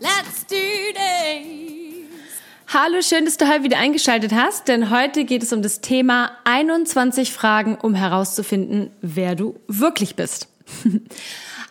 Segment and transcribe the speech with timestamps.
[0.00, 0.56] let's do
[0.92, 1.68] this!
[2.68, 6.32] Hallo, schön, dass du heute wieder eingeschaltet hast, denn heute geht es um das Thema
[6.44, 10.48] 21 Fragen, um herauszufinden, wer du wirklich bist.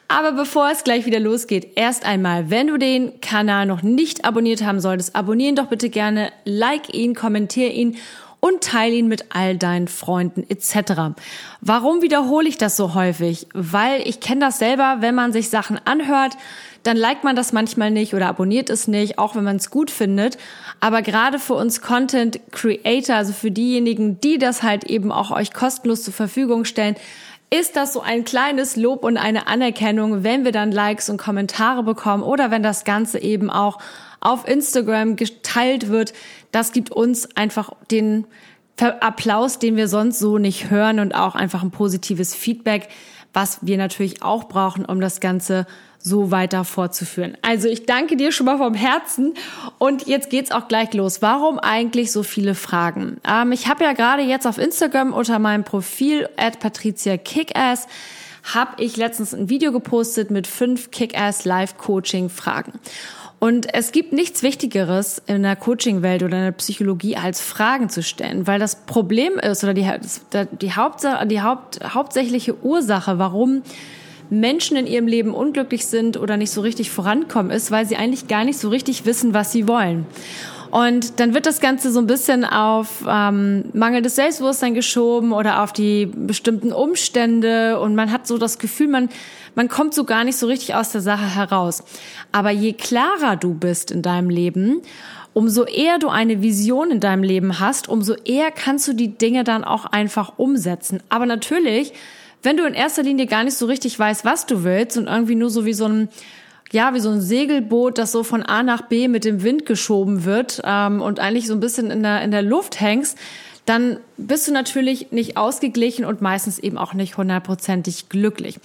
[0.08, 4.63] Aber bevor es gleich wieder losgeht, erst einmal, wenn du den Kanal noch nicht abonniert
[4.63, 7.98] haben solltest, abonnieren doch bitte gerne, like ihn, kommentier ihn
[8.40, 11.18] und teile ihn mit all deinen Freunden etc.
[11.62, 13.48] Warum wiederhole ich das so häufig?
[13.54, 16.34] Weil ich kenne das selber, wenn man sich Sachen anhört,
[16.84, 19.91] dann liked man das manchmal nicht oder abonniert es nicht, auch wenn man es gut
[19.91, 20.38] findet.
[20.79, 25.54] Aber gerade für uns Content Creator, also für diejenigen, die das halt eben auch euch
[25.54, 26.96] kostenlos zur Verfügung stellen,
[27.49, 31.84] ist das so ein kleines Lob und eine Anerkennung, wenn wir dann Likes und Kommentare
[31.84, 33.79] bekommen oder wenn das Ganze eben auch
[34.20, 36.13] auf Instagram geteilt wird.
[36.51, 38.26] Das gibt uns einfach den
[38.79, 42.90] Applaus, den wir sonst so nicht hören und auch einfach ein positives Feedback,
[43.34, 45.66] was wir natürlich auch brauchen, um das Ganze
[46.08, 47.38] so weiter fortzuführen.
[47.41, 49.34] Also ich danke dir schon mal vom Herzen
[49.77, 51.22] und jetzt geht's auch gleich los.
[51.22, 53.18] Warum eigentlich so viele Fragen?
[53.27, 57.88] Ähm, ich habe ja gerade jetzt auf Instagram unter meinem Profil at Patricia Kickass
[58.54, 62.80] habe ich letztens ein Video gepostet mit fünf Kickass Live Coaching Fragen.
[63.40, 68.02] Und es gibt nichts Wichtigeres in der Coaching-Welt oder in der Psychologie als Fragen zu
[68.02, 69.88] stellen, weil das Problem ist oder die,
[70.59, 73.62] die, Hauptsache, die Haupt, hauptsächliche Ursache, warum
[74.29, 78.28] Menschen in ihrem Leben unglücklich sind oder nicht so richtig vorankommen, ist, weil sie eigentlich
[78.28, 80.06] gar nicht so richtig wissen, was sie wollen.
[80.69, 85.71] Und dann wird das Ganze so ein bisschen auf ähm, mangelndes Selbstbewusstsein geschoben oder auf
[85.71, 89.09] die bestimmten Umstände und man hat so das Gefühl, man,
[89.55, 91.83] man kommt so gar nicht so richtig aus der Sache heraus.
[92.31, 94.81] Aber je klarer du bist in deinem Leben,
[95.33, 99.43] umso eher du eine Vision in deinem Leben hast, umso eher kannst du die Dinge
[99.43, 101.01] dann auch einfach umsetzen.
[101.09, 101.93] Aber natürlich
[102.43, 105.35] wenn du in erster Linie gar nicht so richtig weißt, was du willst und irgendwie
[105.35, 106.09] nur so wie so ein
[106.71, 110.25] ja, wie so ein Segelboot, das so von A nach B mit dem Wind geschoben
[110.25, 113.17] wird ähm, und eigentlich so ein bisschen in der, in der Luft hängst,
[113.67, 118.59] dann bist du natürlich nicht ausgeglichen und meistens eben auch nicht hundertprozentig glücklich.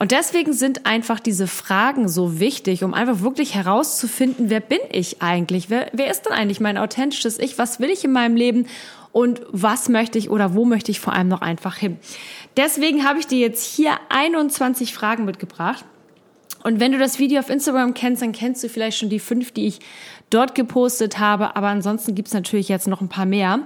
[0.00, 5.22] Und deswegen sind einfach diese Fragen so wichtig, um einfach wirklich herauszufinden, wer bin ich
[5.22, 5.70] eigentlich?
[5.70, 7.56] Wer, wer ist denn eigentlich mein authentisches Ich?
[7.56, 8.66] Was will ich in meinem Leben?
[9.12, 11.96] Und was möchte ich oder wo möchte ich vor allem noch einfach hin?
[12.58, 15.84] Deswegen habe ich dir jetzt hier 21 Fragen mitgebracht.
[16.64, 19.52] Und wenn du das Video auf Instagram kennst, dann kennst du vielleicht schon die fünf,
[19.52, 19.78] die ich
[20.28, 21.54] dort gepostet habe.
[21.54, 23.60] Aber ansonsten gibt es natürlich jetzt noch ein paar mehr.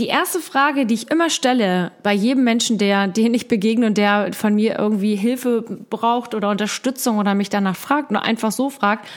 [0.00, 3.96] Die erste Frage, die ich immer stelle bei jedem Menschen, der, den ich begegne und
[3.96, 8.68] der von mir irgendwie Hilfe braucht oder Unterstützung oder mich danach fragt oder einfach so
[8.68, 9.08] fragt,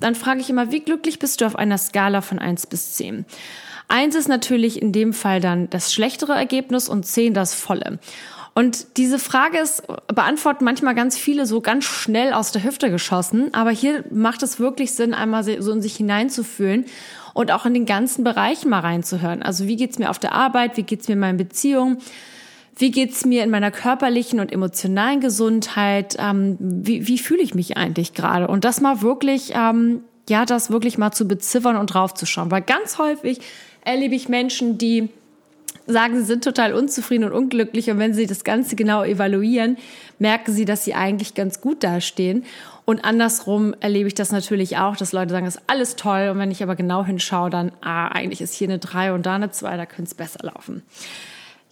[0.00, 3.24] dann frage ich immer, wie glücklich bist du auf einer Skala von eins bis zehn?
[3.86, 8.00] Eins ist natürlich in dem Fall dann das schlechtere Ergebnis und zehn das volle.
[8.54, 13.52] Und diese Frage ist, beantworten manchmal ganz viele so ganz schnell aus der Hüfte geschossen.
[13.52, 16.86] Aber hier macht es wirklich Sinn, einmal so in sich hineinzufühlen
[17.34, 19.42] und auch in den ganzen Bereichen mal reinzuhören.
[19.42, 20.76] Also wie geht's mir auf der Arbeit?
[20.76, 21.98] Wie geht's mir in meinen Beziehungen?
[22.76, 26.16] Wie geht's mir in meiner körperlichen und emotionalen Gesundheit?
[26.20, 28.46] Ähm, wie, wie fühle ich mich eigentlich gerade?
[28.46, 32.52] Und das mal wirklich, ähm, ja, das wirklich mal zu beziffern und draufzuschauen.
[32.52, 33.40] Weil ganz häufig
[33.84, 35.08] erlebe ich Menschen, die
[35.86, 37.90] sagen, sie sind total unzufrieden und unglücklich.
[37.90, 39.76] Und wenn sie das Ganze genau evaluieren,
[40.18, 42.44] merken sie, dass sie eigentlich ganz gut dastehen.
[42.84, 46.28] Und andersrum erlebe ich das natürlich auch, dass Leute sagen, das ist alles toll.
[46.30, 49.36] Und wenn ich aber genau hinschaue, dann, ah, eigentlich ist hier eine 3 und da
[49.36, 50.82] eine 2, da könnte es besser laufen.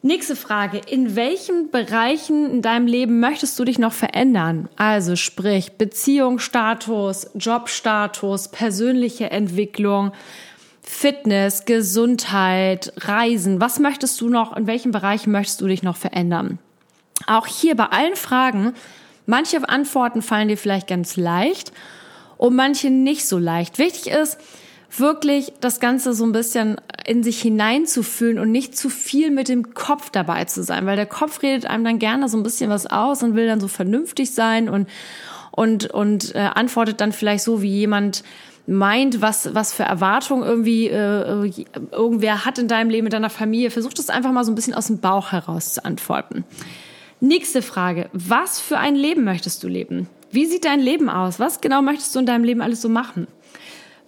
[0.05, 0.81] Nächste Frage.
[0.89, 4.69] In welchen Bereichen in deinem Leben möchtest du dich noch verändern?
[4.75, 10.11] Also sprich Beziehungsstatus, Jobstatus, persönliche Entwicklung.
[10.83, 13.61] Fitness, Gesundheit, Reisen.
[13.61, 16.59] Was möchtest du noch, in welchen Bereichen möchtest du dich noch verändern?
[17.27, 18.75] Auch hier bei allen Fragen,
[19.27, 21.73] manche Antworten fallen dir vielleicht ganz leicht
[22.37, 23.79] und manche nicht so leicht.
[23.79, 24.39] Wichtig ist,
[24.99, 26.77] wirklich das Ganze so ein bisschen
[27.07, 31.07] in sich hineinzufühlen und nicht zu viel mit dem Kopf dabei zu sein, weil der
[31.07, 34.35] Kopf redet einem dann gerne so ein bisschen was aus und will dann so vernünftig
[34.35, 34.89] sein und
[35.51, 38.23] und und äh, antwortet dann vielleicht so wie jemand,
[38.67, 41.51] meint, was, was für Erwartungen irgendwie äh,
[41.91, 43.71] irgendwer hat in deinem Leben, mit deiner Familie.
[43.71, 46.45] Versuch das einfach mal so ein bisschen aus dem Bauch heraus zu antworten.
[47.21, 48.09] Nächste Frage.
[48.13, 50.09] Was für ein Leben möchtest du leben?
[50.31, 51.39] Wie sieht dein Leben aus?
[51.39, 53.27] Was genau möchtest du in deinem Leben alles so machen?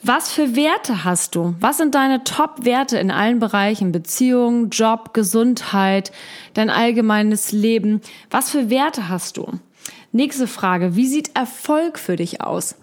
[0.03, 1.55] Was für Werte hast du?
[1.61, 3.91] Was sind deine Top-Werte in allen Bereichen?
[3.91, 6.13] Beziehung, Job, Gesundheit,
[6.53, 8.03] dein allgemeines Leben.
[8.31, 9.47] Was für Werte hast du?
[10.13, 10.95] Nächste Frage.
[10.95, 12.77] Wie sieht Erfolg für dich aus?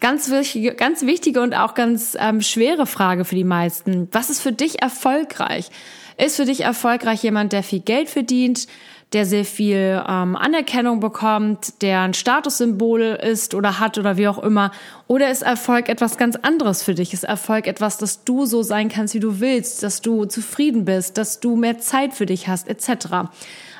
[0.00, 4.08] Ganz wichtige, ganz wichtige und auch ganz ähm, schwere Frage für die meisten.
[4.12, 5.70] Was ist für dich erfolgreich?
[6.16, 8.66] Ist für dich erfolgreich jemand, der viel Geld verdient,
[9.12, 14.38] der sehr viel ähm, Anerkennung bekommt, der ein Statussymbol ist oder hat oder wie auch
[14.38, 14.70] immer?
[15.06, 17.12] Oder ist Erfolg etwas ganz anderes für dich?
[17.12, 21.18] Ist Erfolg etwas, dass du so sein kannst, wie du willst, dass du zufrieden bist,
[21.18, 23.28] dass du mehr Zeit für dich hast, etc.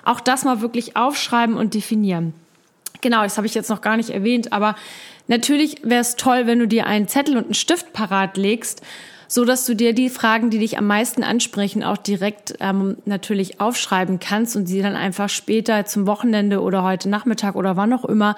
[0.05, 2.34] Auch das mal wirklich aufschreiben und definieren.
[3.00, 4.76] Genau, das habe ich jetzt noch gar nicht erwähnt, aber
[5.31, 8.82] natürlich wäre es toll, wenn du dir einen Zettel und einen Stift parat legst
[9.31, 13.61] so dass du dir die Fragen, die dich am meisten ansprechen, auch direkt ähm, natürlich
[13.61, 18.05] aufschreiben kannst und sie dann einfach später zum Wochenende oder heute Nachmittag oder wann auch
[18.05, 18.35] immer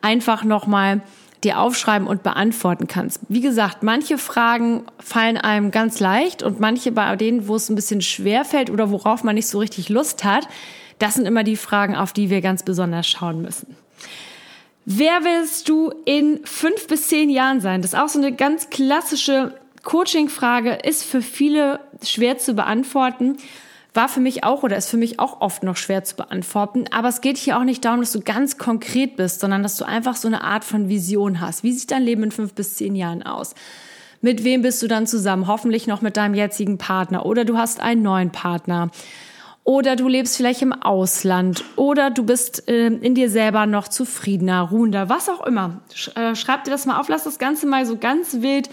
[0.00, 1.02] einfach nochmal
[1.44, 3.20] dir aufschreiben und beantworten kannst.
[3.28, 7.74] Wie gesagt, manche Fragen fallen einem ganz leicht und manche bei denen, wo es ein
[7.74, 10.48] bisschen schwer fällt oder worauf man nicht so richtig Lust hat,
[10.98, 13.76] das sind immer die Fragen, auf die wir ganz besonders schauen müssen.
[14.84, 17.82] Wer willst du in fünf bis zehn Jahren sein?
[17.82, 23.36] Das ist auch so eine ganz klassische Coaching-Frage ist für viele schwer zu beantworten.
[23.94, 26.84] War für mich auch oder ist für mich auch oft noch schwer zu beantworten.
[26.92, 29.84] Aber es geht hier auch nicht darum, dass du ganz konkret bist, sondern dass du
[29.84, 31.62] einfach so eine Art von Vision hast.
[31.62, 33.54] Wie sieht dein Leben in fünf bis zehn Jahren aus?
[34.20, 35.46] Mit wem bist du dann zusammen?
[35.46, 38.90] Hoffentlich noch mit deinem jetzigen Partner oder du hast einen neuen Partner.
[39.64, 44.62] Oder du lebst vielleicht im Ausland oder du bist äh, in dir selber noch zufriedener,
[44.62, 45.82] ruhender, was auch immer.
[45.94, 48.68] Sch äh, schreib dir das mal auf, lass das Ganze mal so ganz wild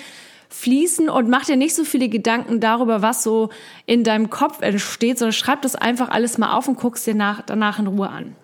[0.50, 3.50] fließen und mach dir nicht so viele Gedanken darüber, was so
[3.86, 7.44] in deinem Kopf entsteht, sondern schreib das einfach alles mal auf und guckst dir nach,
[7.44, 8.36] danach in Ruhe an.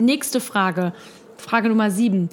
[0.00, 0.92] Nächste Frage,
[1.36, 2.28] Frage Nummer sieben.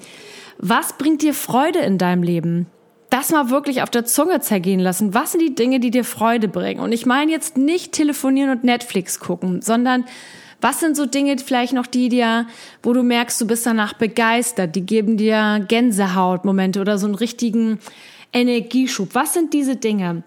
[0.58, 2.66] Was bringt dir Freude in deinem Leben?
[3.10, 5.14] Das mal wirklich auf der Zunge zergehen lassen.
[5.14, 6.80] Was sind die Dinge, die dir Freude bringen?
[6.80, 10.04] Und ich meine jetzt nicht telefonieren und Netflix gucken, sondern
[10.60, 12.46] was sind so Dinge vielleicht noch, die dir,
[12.82, 17.78] wo du merkst, du bist danach begeistert, die geben dir Gänsehautmomente oder so einen richtigen
[18.32, 19.14] Energieschub.
[19.14, 20.22] Was sind diese Dinge?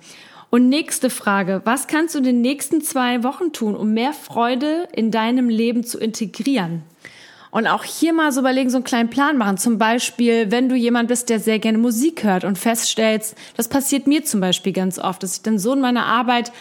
[0.51, 4.87] Und nächste Frage, was kannst du in den nächsten zwei Wochen tun, um mehr Freude
[4.95, 6.83] in deinem Leben zu integrieren?
[7.51, 9.57] Und auch hier mal so überlegen, so einen kleinen Plan machen.
[9.57, 14.05] Zum Beispiel, wenn du jemand bist, der sehr gerne Musik hört und feststellst, das passiert
[14.05, 16.51] mir zum Beispiel ganz oft, dass ich dann so in meiner Arbeit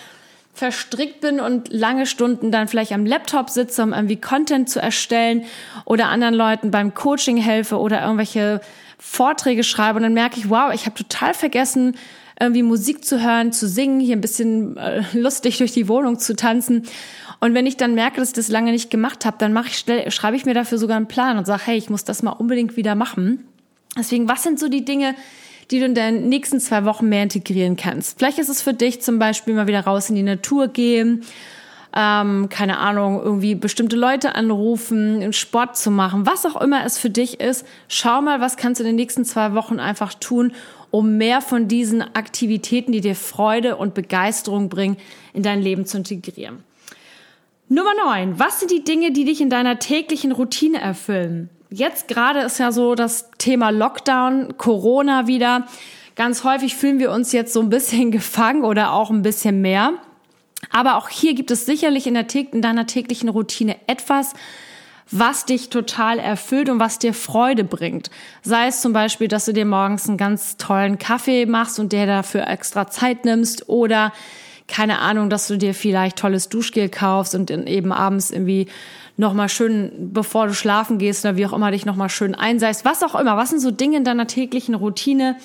[0.55, 5.45] verstrickt bin und lange Stunden dann vielleicht am Laptop sitze, um irgendwie Content zu erstellen
[5.85, 8.61] oder anderen Leuten beim Coaching helfe oder irgendwelche
[8.99, 11.97] Vorträge schreibe und dann merke ich, wow, ich habe total vergessen,
[12.41, 16.35] irgendwie Musik zu hören, zu singen, hier ein bisschen äh, lustig durch die Wohnung zu
[16.35, 16.85] tanzen.
[17.41, 19.79] Und wenn ich dann merke, dass ich das lange nicht gemacht habe, dann mache ich
[19.79, 22.33] schnell, schreibe ich mir dafür sogar einen Plan und sage, hey, ich muss das mal
[22.33, 23.45] unbedingt wieder machen.
[23.97, 25.15] Deswegen, was sind so die Dinge,
[25.71, 28.19] die du in den nächsten zwei Wochen mehr integrieren kannst?
[28.19, 31.25] Vielleicht ist es für dich zum Beispiel mal wieder raus in die Natur gehen
[31.95, 37.11] ähm, keine Ahnung, irgendwie bestimmte Leute anrufen, Sport zu machen, was auch immer es für
[37.11, 37.67] dich ist.
[37.89, 40.53] Schau mal, was kannst du in den nächsten zwei Wochen einfach tun,
[40.91, 44.97] um mehr von diesen Aktivitäten, die dir Freude und Begeisterung bringen,
[45.33, 46.63] in dein Leben zu integrieren.
[47.69, 48.39] Nummer neun.
[48.39, 51.51] Was sind die Dinge, die dich in deiner täglichen Routine erfüllen?
[51.71, 55.67] Jetzt gerade ist ja so das Thema Lockdown, Corona wieder.
[56.17, 59.93] Ganz häufig fühlen wir uns jetzt so ein bisschen gefangen oder auch ein bisschen mehr.
[60.71, 64.33] Aber auch hier gibt es sicherlich in, der, in deiner täglichen Routine etwas,
[65.11, 68.11] was dich total erfüllt und was dir Freude bringt.
[68.43, 72.07] Sei es zum Beispiel, dass du dir morgens einen ganz tollen Kaffee machst und dir
[72.07, 74.13] dafür extra Zeit nimmst oder
[74.69, 78.67] keine Ahnung, dass du dir vielleicht tolles Duschgel kaufst und eben abends irgendwie
[79.17, 82.85] nochmal schön, bevor du schlafen gehst oder wie auch immer dich nochmal schön einseist.
[82.85, 83.37] Was auch immer.
[83.37, 85.37] Was sind so Dinge in deiner täglichen Routine,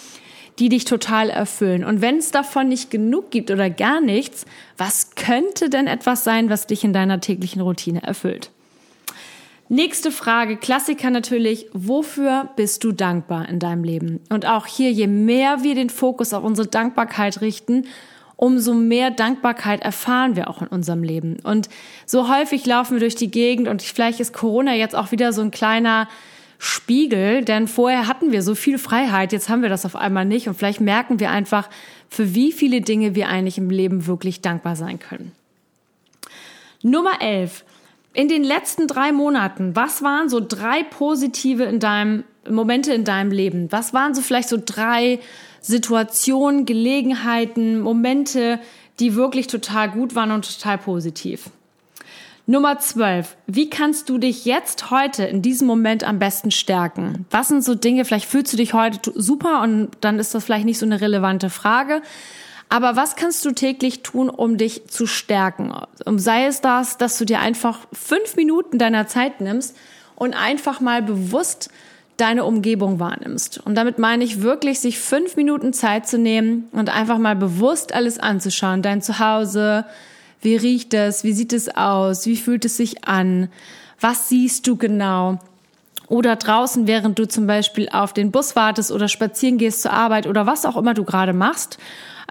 [0.60, 1.84] die dich total erfüllen.
[1.84, 4.46] Und wenn es davon nicht genug gibt oder gar nichts,
[4.78, 8.52] was könnte denn etwas sein, was dich in deiner täglichen Routine erfüllt?
[9.70, 14.20] Nächste Frage, Klassiker natürlich, wofür bist du dankbar in deinem Leben?
[14.30, 17.86] Und auch hier, je mehr wir den Fokus auf unsere Dankbarkeit richten,
[18.44, 21.38] umso mehr Dankbarkeit erfahren wir auch in unserem Leben.
[21.44, 21.70] Und
[22.06, 25.42] so häufig laufen wir durch die Gegend und vielleicht ist Corona jetzt auch wieder so
[25.42, 26.10] ein kleiner
[26.60, 30.50] Spiegel, denn vorher hatten wir so viel Freiheit, jetzt haben wir das auf einmal nicht
[30.50, 31.70] und vielleicht merken wir einfach,
[32.10, 35.32] für wie viele Dinge wir eigentlich im Leben wirklich dankbar sein können.
[36.82, 37.64] Nummer 11.
[38.14, 43.32] In den letzten drei Monaten, was waren so drei positive in deinem, Momente in deinem
[43.32, 43.72] Leben?
[43.72, 45.20] Was waren so vielleicht so drei
[45.62, 48.60] Situationen, Gelegenheiten, Momente,
[49.00, 51.50] die wirklich total gut waren und total positiv?
[52.46, 53.36] Nummer 12.
[53.48, 57.26] Wie kannst du dich jetzt heute in diesem Moment am besten stärken?
[57.32, 60.66] Was sind so Dinge, vielleicht fühlst du dich heute super und dann ist das vielleicht
[60.66, 62.02] nicht so eine relevante Frage.
[62.74, 65.72] Aber was kannst du täglich tun, um dich zu stärken?
[66.16, 69.78] Sei es das, dass du dir einfach fünf Minuten deiner Zeit nimmst
[70.16, 71.70] und einfach mal bewusst
[72.18, 73.60] deine Umgebung wahrnimmst.
[73.60, 77.94] Und damit meine ich wirklich, sich fünf Minuten Zeit zu nehmen und einfach mal bewusst
[77.94, 78.82] alles anzuschauen.
[78.82, 79.86] Dein Zuhause,
[80.42, 81.24] wie riecht es?
[81.24, 82.26] Wie sieht es aus?
[82.26, 83.50] Wie fühlt es sich an?
[84.00, 85.38] Was siehst du genau?
[86.08, 90.28] Oder draußen, während du zum Beispiel auf den Bus wartest oder spazieren gehst zur Arbeit
[90.28, 91.78] oder was auch immer du gerade machst,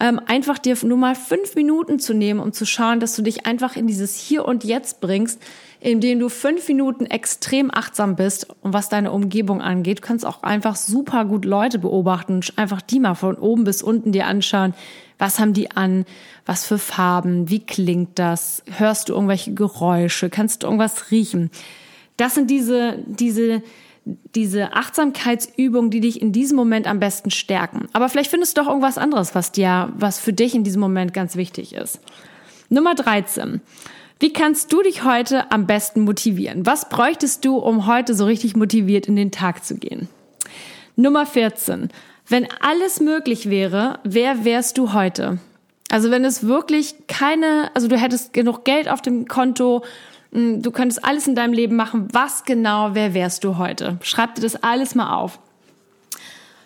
[0.00, 3.46] ähm, einfach dir nur mal fünf Minuten zu nehmen, um zu schauen, dass du dich
[3.46, 5.40] einfach in dieses Hier und Jetzt bringst,
[5.80, 9.98] indem du fünf Minuten extrem achtsam bist und was deine Umgebung angeht.
[9.98, 13.82] Du kannst auch einfach super gut Leute beobachten und einfach die mal von oben bis
[13.82, 14.74] unten dir anschauen.
[15.18, 16.04] Was haben die an?
[16.46, 17.48] Was für Farben?
[17.48, 18.62] Wie klingt das?
[18.76, 20.30] Hörst du irgendwelche Geräusche?
[20.30, 21.50] Kannst du irgendwas riechen?
[22.16, 23.62] Das sind diese, diese,
[24.34, 27.88] diese Achtsamkeitsübungen, die dich in diesem Moment am besten stärken.
[27.92, 31.14] Aber vielleicht findest du doch irgendwas anderes, was dir, was für dich in diesem Moment
[31.14, 32.00] ganz wichtig ist.
[32.68, 33.60] Nummer 13.
[34.18, 36.64] Wie kannst du dich heute am besten motivieren?
[36.64, 40.08] Was bräuchtest du, um heute so richtig motiviert in den Tag zu gehen?
[40.96, 41.88] Nummer 14.
[42.28, 45.38] Wenn alles möglich wäre, wer wärst du heute?
[45.90, 49.82] Also wenn es wirklich keine, also du hättest genug Geld auf dem Konto,
[50.32, 53.98] du könntest alles in deinem Leben machen, was genau, wer wärst du heute?
[54.02, 55.38] Schreib dir das alles mal auf.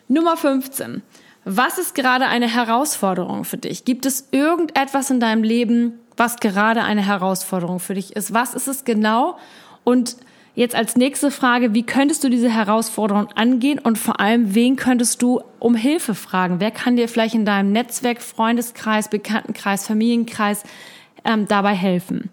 [0.08, 1.02] Nummer 15.
[1.44, 3.84] Was ist gerade eine Herausforderung für dich?
[3.84, 8.32] Gibt es irgendetwas in deinem Leben, was gerade eine Herausforderung für dich ist?
[8.32, 9.36] Was ist es genau?
[9.84, 10.16] Und
[10.56, 15.20] Jetzt als nächste Frage, wie könntest du diese Herausforderung angehen und vor allem, wen könntest
[15.20, 16.60] du um Hilfe fragen?
[16.60, 20.62] Wer kann dir vielleicht in deinem Netzwerk, Freundeskreis, Bekanntenkreis, Familienkreis
[21.26, 22.30] ähm, dabei helfen?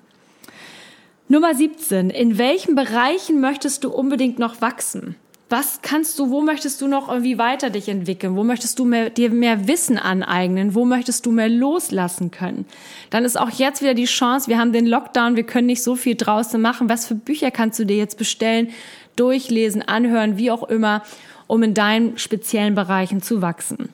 [1.28, 2.10] Nummer 17.
[2.10, 5.16] In welchen Bereichen möchtest du unbedingt noch wachsen?
[5.54, 8.36] was kannst du, wo möchtest du noch irgendwie weiter dich entwickeln?
[8.36, 10.74] Wo möchtest du mehr, dir mehr Wissen aneignen?
[10.74, 12.66] Wo möchtest du mehr loslassen können?
[13.12, 15.96] Dann ist auch jetzt wieder die Chance, wir haben den Lockdown, wir können nicht so
[15.96, 16.90] viel draußen machen.
[16.90, 18.70] Was für Bücher kannst du dir jetzt bestellen,
[19.16, 21.04] durchlesen, anhören, wie auch immer,
[21.46, 23.90] um in deinen speziellen Bereichen zu wachsen?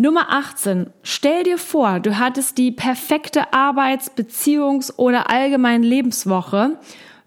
[0.00, 0.90] Nummer 18.
[1.02, 6.78] Stell dir vor, du hattest die perfekte Arbeits-, Beziehungs- oder allgemein Lebenswoche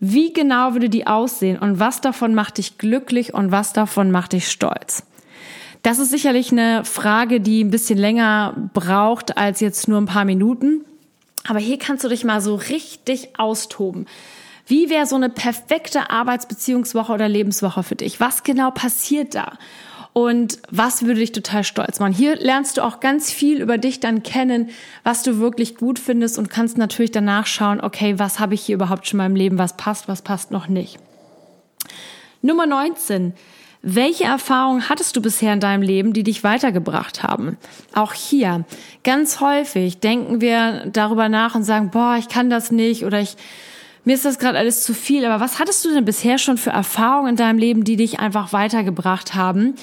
[0.04, 4.34] wie genau würde die aussehen und was davon macht dich glücklich und was davon macht
[4.34, 5.04] dich stolz?
[5.84, 10.26] Das ist sicherlich eine Frage, die ein bisschen länger braucht als jetzt nur ein paar
[10.26, 10.86] Minuten.
[11.48, 14.08] Aber hier kannst du dich mal so richtig austoben.
[14.66, 18.20] Wie wäre so eine perfekte Arbeitsbeziehungswoche oder Lebenswoche für dich?
[18.20, 19.58] Was genau passiert da?
[20.14, 22.14] Und was würde dich total stolz machen.
[22.14, 24.70] Hier lernst du auch ganz viel über dich dann kennen,
[25.04, 28.76] was du wirklich gut findest und kannst natürlich danach schauen, okay, was habe ich hier
[28.76, 30.98] überhaupt schon in meinem Leben, was passt, was passt noch nicht.
[32.42, 33.34] Nummer 19.
[33.84, 37.58] Welche Erfahrungen hattest du bisher in deinem Leben, die dich weitergebracht haben?
[37.96, 38.64] Auch hier,
[39.04, 43.38] ganz häufig denken wir darüber nach und sagen, boah, ich kann das nicht oder ich,
[44.04, 45.26] mir ist das gerade alles zu viel.
[45.26, 48.54] Aber was hattest du denn bisher schon für Erfahrungen in deinem Leben, die dich einfach
[48.54, 49.76] weitergebracht haben?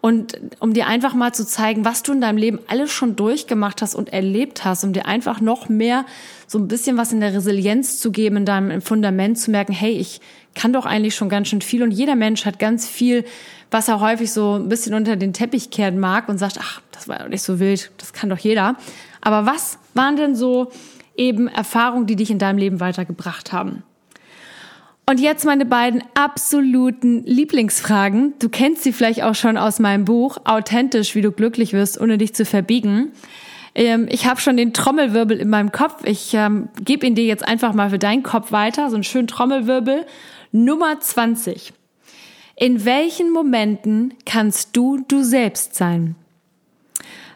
[0.00, 3.80] Und um dir einfach mal zu zeigen, was du in deinem Leben alles schon durchgemacht
[3.80, 6.04] hast und erlebt hast, um dir einfach noch mehr
[6.46, 9.92] so ein bisschen was in der Resilienz zu geben, in deinem Fundament zu merken, hey,
[9.92, 10.20] ich
[10.54, 13.24] kann doch eigentlich schon ganz schön viel und jeder Mensch hat ganz viel,
[13.70, 17.08] was er häufig so ein bisschen unter den Teppich kehren mag und sagt, ach, das
[17.08, 18.76] war doch nicht so wild, das kann doch jeder.
[19.22, 20.70] Aber was waren denn so
[21.16, 23.82] eben Erfahrungen, die dich in deinem Leben weitergebracht haben?
[25.06, 28.34] Und jetzt meine beiden absoluten Lieblingsfragen.
[28.38, 32.16] Du kennst sie vielleicht auch schon aus meinem Buch Authentisch, wie du glücklich wirst, ohne
[32.16, 33.12] dich zu verbiegen.
[33.74, 36.04] Ähm, ich habe schon den Trommelwirbel in meinem Kopf.
[36.04, 38.88] Ich ähm, gebe ihn dir jetzt einfach mal für deinen Kopf weiter.
[38.88, 40.06] So einen schönen Trommelwirbel.
[40.52, 41.74] Nummer 20.
[42.56, 46.14] In welchen Momenten kannst du du selbst sein?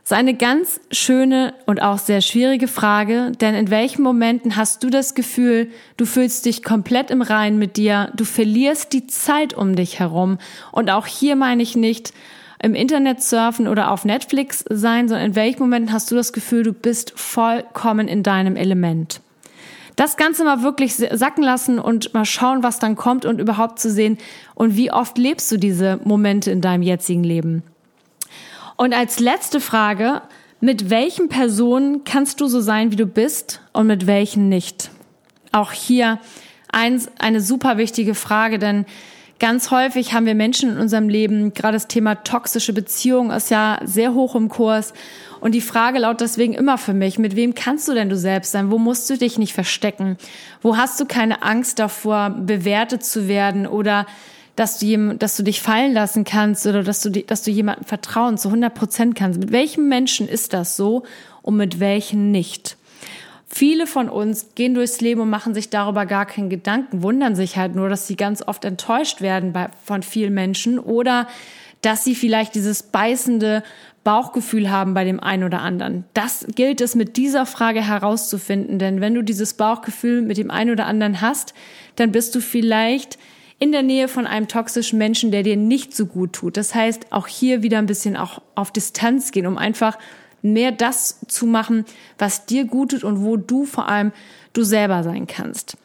[0.09, 4.89] Ist eine ganz schöne und auch sehr schwierige Frage, denn in welchen Momenten hast du
[4.89, 9.77] das Gefühl, du fühlst dich komplett im Rein mit dir, du verlierst die Zeit um
[9.77, 10.39] dich herum
[10.73, 12.15] und auch hier meine ich nicht
[12.63, 16.63] im Internet surfen oder auf Netflix sein, sondern in welchen Momenten hast du das Gefühl,
[16.63, 19.21] du bist vollkommen in deinem Element.
[19.97, 23.91] Das Ganze mal wirklich sacken lassen und mal schauen, was dann kommt und überhaupt zu
[23.91, 24.17] sehen
[24.55, 27.63] und wie oft lebst du diese Momente in deinem jetzigen Leben.
[28.79, 30.23] Und als letzte Frage,
[30.61, 34.91] mit welchen Personen kannst du so sein, wie du bist und mit welchen nicht?
[35.53, 36.21] Auch hier
[36.71, 38.87] eins, eine super wichtige Frage, denn
[39.41, 43.79] Ganz häufig haben wir Menschen in unserem Leben, gerade das Thema toxische Beziehung ist ja
[43.85, 44.93] sehr hoch im Kurs.
[45.39, 48.51] Und die Frage lautet deswegen immer für mich, mit wem kannst du denn du selbst
[48.51, 48.73] sein?
[48.73, 50.17] Wo musst du dich nicht verstecken?
[50.61, 54.07] Wo hast du keine Angst davor, bewertet zu werden oder
[54.59, 58.39] dass du, dass du dich fallen lassen kannst oder dass du, dass du jemandem vertrauen
[58.39, 59.39] zu 100 Prozent kannst?
[59.39, 61.05] Mit welchem Menschen ist das so
[61.43, 62.77] und mit welchen nicht?
[63.47, 67.57] Viele von uns gehen durchs Leben und machen sich darüber gar keinen Gedanken, wundern sich
[67.57, 71.29] halt nur, dass sie ganz oft enttäuscht werden bei, von vielen Menschen oder
[71.81, 73.63] dass sie vielleicht dieses beißende
[74.03, 76.05] Bauchgefühl haben bei dem einen oder anderen.
[76.15, 80.73] Das gilt es mit dieser Frage herauszufinden, denn wenn du dieses Bauchgefühl mit dem einen
[80.73, 81.55] oder anderen hast,
[81.95, 83.19] dann bist du vielleicht
[83.59, 86.57] in der Nähe von einem toxischen Menschen, der dir nicht so gut tut.
[86.57, 89.99] Das heißt, auch hier wieder ein bisschen auch auf Distanz gehen, um einfach
[90.43, 91.85] mehr das zu machen,
[92.19, 94.13] was dir gut tut und wo du vor allem
[94.53, 95.77] du selber sein kannst.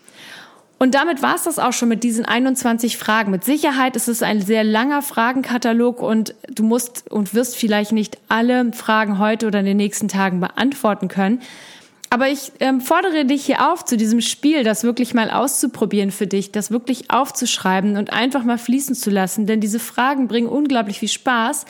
[0.84, 3.32] Und damit war es das auch schon mit diesen 21 Fragen.
[3.32, 8.18] Mit Sicherheit ist es ein sehr langer Fragenkatalog und du musst und wirst vielleicht nicht
[8.28, 11.42] alle Fragen heute oder in den nächsten Tagen beantworten können.
[12.14, 16.28] Aber ich ähm, fordere dich hier auf, zu diesem Spiel, das wirklich mal auszuprobieren für
[16.28, 19.48] dich, das wirklich aufzuschreiben und einfach mal fließen zu lassen.
[19.48, 21.66] Denn diese Fragen bringen unglaublich viel Spaß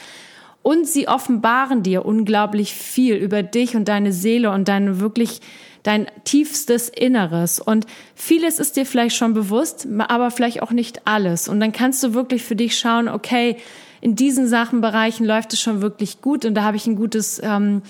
[0.62, 5.40] und sie offenbaren dir unglaublich viel über dich und deine Seele und deine wirklich
[5.84, 7.62] dein tiefstes Inneres.
[7.62, 11.48] Und vieles ist dir vielleicht schon bewusst, aber vielleicht auch nicht alles.
[11.48, 13.56] Und dann kannst du wirklich für dich schauen, okay,
[14.02, 17.82] in diesen Sachenbereichen läuft es schon wirklich gut und da habe ich ein gutes ähm,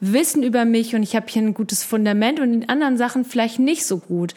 [0.00, 3.58] Wissen über mich und ich habe hier ein gutes Fundament und in anderen Sachen vielleicht
[3.58, 4.34] nicht so gut.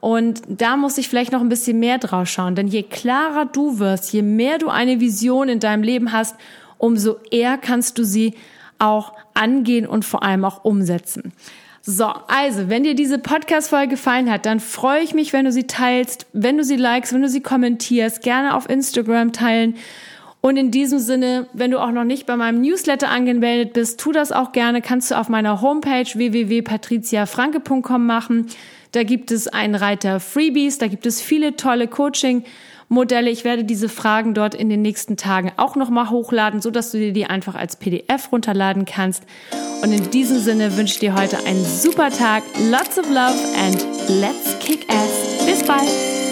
[0.00, 3.78] Und da muss ich vielleicht noch ein bisschen mehr drauf schauen, denn je klarer du
[3.78, 6.36] wirst, je mehr du eine Vision in deinem Leben hast
[6.84, 8.34] umso eher kannst du sie
[8.78, 11.32] auch angehen und vor allem auch umsetzen.
[11.80, 15.66] So, also, wenn dir diese Podcast-Folge gefallen hat, dann freue ich mich, wenn du sie
[15.66, 19.76] teilst, wenn du sie likest, wenn du sie kommentierst, gerne auf Instagram teilen.
[20.44, 24.12] Und in diesem Sinne, wenn du auch noch nicht bei meinem Newsletter angemeldet bist, tu
[24.12, 24.82] das auch gerne.
[24.82, 28.48] Kannst du auf meiner Homepage www.patriziafranke.com machen.
[28.92, 32.44] Da gibt es einen Reiter Freebies, da gibt es viele tolle Coaching-
[32.90, 33.30] Modelle.
[33.30, 36.98] Ich werde diese Fragen dort in den nächsten Tagen auch nochmal hochladen, so dass du
[36.98, 39.22] dir die einfach als PDF runterladen kannst.
[39.82, 43.86] Und in diesem Sinne wünsche ich dir heute einen super Tag, lots of love and
[44.20, 45.46] let's kick ass.
[45.46, 46.23] Bis bald!